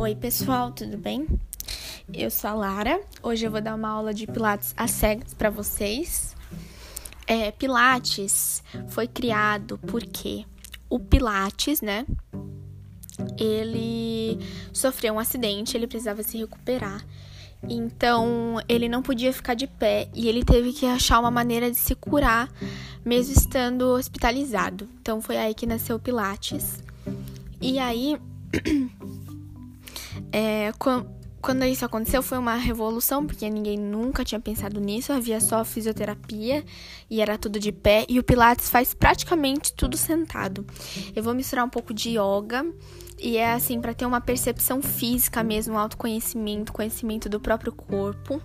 [0.00, 1.26] Oi, pessoal, tudo bem?
[2.14, 3.00] Eu sou a Lara.
[3.20, 6.36] Hoje eu vou dar uma aula de Pilates às cegas para vocês.
[7.26, 10.44] É, Pilates foi criado porque
[10.88, 12.06] o Pilates, né?
[13.36, 14.38] Ele
[14.72, 17.04] sofreu um acidente, ele precisava se recuperar.
[17.68, 21.76] Então, ele não podia ficar de pé e ele teve que achar uma maneira de
[21.76, 22.48] se curar,
[23.04, 24.88] mesmo estando hospitalizado.
[25.00, 26.84] Então, foi aí que nasceu o Pilates.
[27.60, 28.16] E aí,
[30.32, 30.72] é,
[31.40, 35.12] quando isso aconteceu, foi uma revolução, porque ninguém nunca tinha pensado nisso.
[35.12, 36.64] Havia só fisioterapia
[37.08, 38.04] e era tudo de pé.
[38.08, 40.66] E o Pilates faz praticamente tudo sentado.
[41.14, 42.66] Eu vou misturar um pouco de yoga.
[43.20, 48.40] E é assim, para ter uma percepção física mesmo, autoconhecimento, conhecimento do próprio corpo.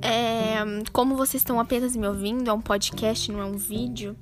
[0.00, 0.58] É,
[0.92, 4.16] como vocês estão apenas me ouvindo, é um podcast, não é um vídeo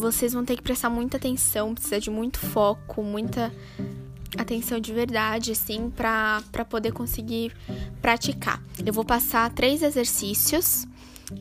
[0.00, 3.52] vocês vão ter que prestar muita atenção, precisa de muito foco, muita
[4.36, 7.52] atenção de verdade, assim, para poder conseguir
[8.00, 8.62] praticar.
[8.84, 10.86] Eu vou passar três exercícios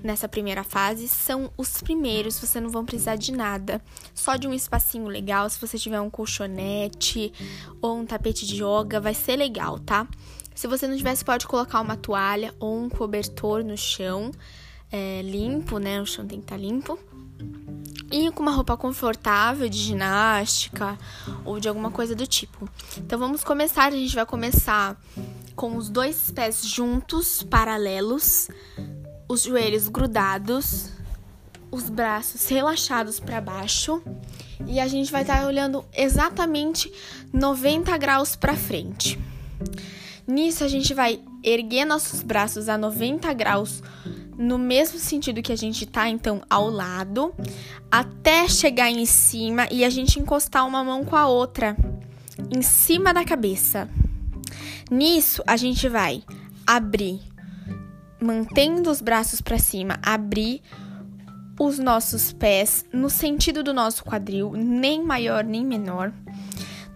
[0.04, 1.08] nessa primeira fase.
[1.08, 3.82] São os primeiros, você não vão precisar de nada,
[4.14, 5.50] só de um espacinho legal.
[5.50, 7.34] Se você tiver um colchonete
[7.82, 10.08] ou um tapete de yoga, vai ser legal, tá?
[10.54, 14.32] Se você não você pode colocar uma toalha ou um cobertor no chão,
[14.92, 16.02] é, limpo, né?
[16.02, 17.00] O chão tem que estar tá limpo
[18.12, 20.98] e com uma roupa confortável de ginástica
[21.46, 22.70] ou de alguma coisa do tipo.
[22.98, 25.00] Então vamos começar, a gente vai começar
[25.56, 28.48] com os dois pés juntos, paralelos,
[29.28, 30.90] os joelhos grudados,
[31.72, 34.02] os braços relaxados para baixo
[34.66, 36.92] e a gente vai estar olhando exatamente
[37.32, 39.20] 90 graus para frente.
[40.28, 43.82] Nisso a gente vai erguer nossos braços a 90 graus
[44.40, 47.36] no mesmo sentido que a gente tá, então, ao lado,
[47.92, 51.76] até chegar em cima e a gente encostar uma mão com a outra
[52.50, 53.90] em cima da cabeça.
[54.90, 56.24] Nisso, a gente vai
[56.66, 57.20] abrir,
[58.18, 60.62] mantendo os braços para cima, abrir
[61.60, 66.14] os nossos pés no sentido do nosso quadril, nem maior nem menor,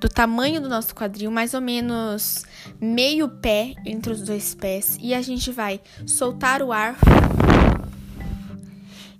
[0.04, 2.44] do tamanho do nosso quadril, mais ou menos
[2.78, 6.98] meio pé entre os dois pés, e a gente vai soltar o ar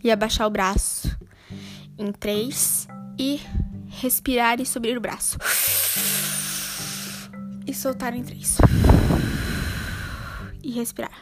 [0.04, 1.10] e abaixar o braço
[1.98, 2.86] em três
[3.18, 3.40] e
[3.88, 5.38] respirar e subir o braço.
[7.66, 8.58] E soltar em três.
[10.62, 11.18] E respirar.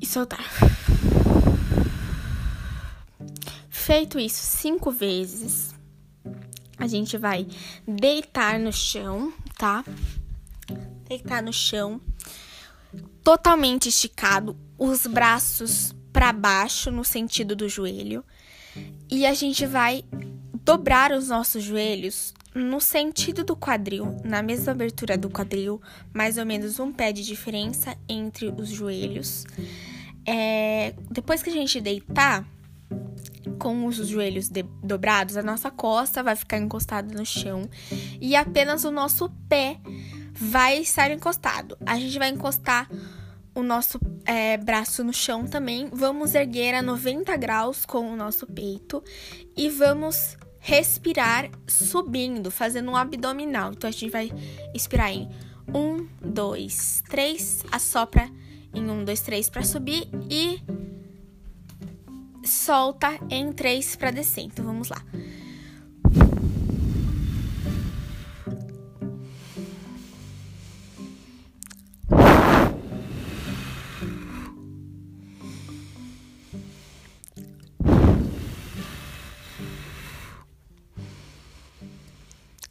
[0.00, 0.46] E soltar.
[3.68, 5.75] Feito isso cinco vezes,
[6.78, 7.46] a gente vai
[7.86, 9.84] deitar no chão, tá?
[11.08, 12.00] Deitar no chão,
[13.22, 18.24] totalmente esticado, os braços para baixo no sentido do joelho.
[19.10, 20.04] E a gente vai
[20.64, 25.80] dobrar os nossos joelhos no sentido do quadril, na mesma abertura do quadril,
[26.12, 29.44] mais ou menos um pé de diferença entre os joelhos.
[30.26, 32.44] É, depois que a gente deitar,
[33.58, 34.50] com os joelhos
[34.82, 37.68] dobrados, a nossa costa vai ficar encostada no chão
[38.20, 39.78] e apenas o nosso pé
[40.32, 41.76] vai estar encostado.
[41.86, 42.88] A gente vai encostar
[43.54, 45.88] o nosso é, braço no chão também.
[45.92, 49.02] Vamos erguer a 90 graus com o nosso peito
[49.56, 53.72] e vamos respirar subindo, fazendo um abdominal.
[53.72, 54.30] Então a gente vai
[54.74, 55.30] expirar em
[55.74, 58.28] 1, 2, 3, assopra
[58.74, 60.60] em 1, 2, 3 para subir e
[62.46, 64.44] solta em 3 para descer.
[64.44, 65.02] Então vamos lá.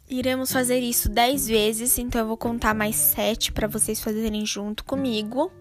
[0.08, 4.82] Iremos fazer isso 10 vezes, então eu vou contar mais 7 para vocês fazerem junto
[4.82, 5.52] comigo.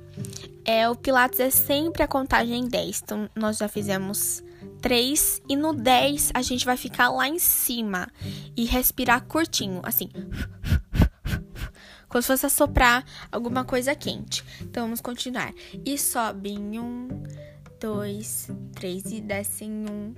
[0.66, 3.02] É, o Pilates é sempre a contagem 10.
[3.04, 4.44] Então, nós já fizemos
[4.82, 8.08] 3 e no 10 a gente vai ficar lá em cima
[8.58, 10.10] e respirar curtinho, assim.
[12.10, 14.44] Como se fosse assoprar alguma coisa quente.
[14.60, 15.54] Então, vamos continuar.
[15.86, 17.08] E sobe em 1,
[17.80, 20.16] 2, 3 e desce em 1,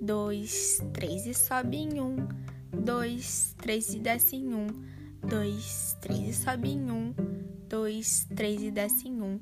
[0.00, 2.28] 2, 3 e sobe em 1,
[2.72, 4.66] 2, 3 e desce em 1,
[5.26, 7.14] 2, 3 e sobe em 1,
[7.68, 9.40] 2, 3 e desce em 1,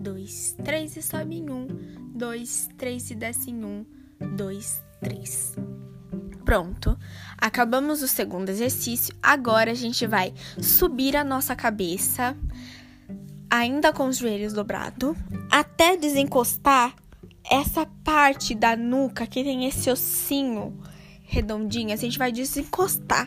[0.00, 1.66] 2, 3 e sobe em 1,
[2.14, 3.86] 2, 3 e desce em 1,
[4.36, 5.56] 2, 3.
[6.44, 6.96] Pronto,
[7.36, 9.14] acabamos o segundo exercício.
[9.22, 12.36] Agora a gente vai subir a nossa cabeça,
[13.50, 15.16] ainda com os joelhos dobrados,
[15.50, 16.94] até desencostar
[17.50, 20.78] essa parte da nuca que tem esse ossinho
[21.22, 21.92] redondinho.
[21.92, 23.26] A gente vai desencostar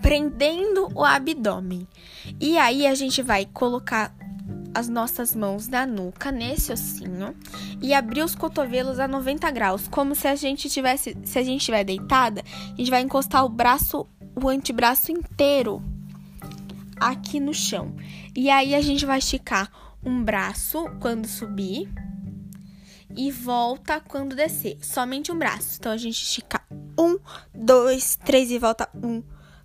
[0.00, 1.86] prendendo o abdômen.
[2.40, 4.14] E aí a gente vai colocar
[4.74, 7.34] as nossas mãos na nuca, nesse ossinho,
[7.80, 11.60] e abrir os cotovelos a 90 graus, como se a gente tivesse, se a gente
[11.60, 14.06] estiver deitada, a gente vai encostar o braço,
[14.40, 15.82] o antebraço inteiro
[17.00, 17.94] aqui no chão.
[18.36, 19.70] E aí a gente vai esticar
[20.04, 21.88] um braço quando subir
[23.16, 24.78] e volta quando descer.
[24.82, 25.76] Somente um braço.
[25.78, 26.62] Então a gente estica
[26.98, 27.18] um,
[27.54, 29.22] dois, três e volta um,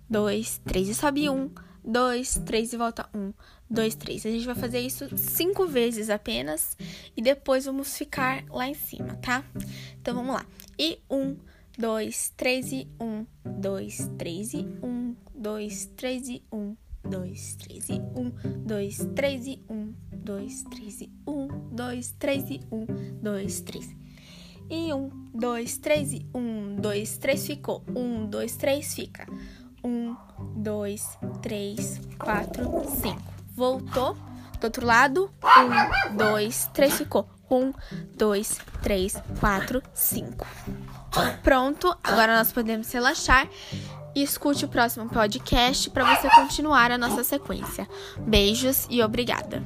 [0.08, 1.50] dois, três e sobe um,
[1.86, 3.32] dois, três e volta um,
[3.70, 4.26] dois, três.
[4.26, 6.76] A gente vai fazer isso cinco vezes apenas
[7.16, 9.44] e depois vamos ficar lá em cima, tá?
[10.00, 10.44] Então vamos lá.
[10.76, 11.36] E um,
[11.78, 16.74] dois, três e um, dois, três e um, dois, três e um,
[17.08, 18.30] dois, três e um,
[18.66, 22.86] dois, três e um, dois, três e um, dois, três e um,
[23.22, 23.96] dois, três.
[24.68, 27.84] E um, dois, três e um, dois, três ficou.
[27.94, 29.24] Um, dois, três fica.
[29.84, 30.16] Um,
[30.54, 33.22] dois, três, quatro, cinco.
[33.54, 34.16] Voltou.
[34.60, 35.30] Do outro lado.
[35.44, 37.28] Um, dois, três ficou.
[37.50, 37.72] Um,
[38.16, 40.46] dois, três, quatro, cinco.
[41.42, 43.48] Pronto, agora nós podemos relaxar
[44.14, 47.88] e escute o próximo podcast para você continuar a nossa sequência.
[48.18, 49.62] Beijos e obrigada!